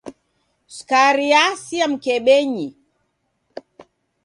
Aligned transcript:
Skari 0.75 1.27
yasia 1.33 1.85
mkebenyi. 1.91 2.67